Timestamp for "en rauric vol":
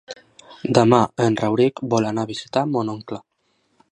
1.25-2.09